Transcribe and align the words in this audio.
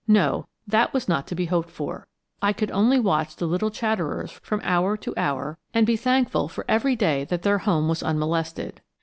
No, 0.07 0.47
that 0.65 0.93
was 0.95 1.07
not 1.07 1.27
to 1.27 1.35
be 1.35 1.45
hoped 1.45 1.69
for. 1.69 2.07
I 2.41 2.53
could 2.53 2.71
only 2.71 2.99
watch 2.99 3.35
the 3.35 3.45
little 3.45 3.69
chatterers 3.69 4.31
from 4.31 4.59
hour 4.63 4.97
to 4.97 5.13
hour 5.15 5.59
and 5.75 5.85
be 5.85 5.95
thankful 5.95 6.47
for 6.49 6.65
every 6.67 6.95
day 6.95 7.23
that 7.25 7.43
their 7.43 7.59
home 7.59 7.87
was 7.87 8.01
unmolested. 8.01 8.81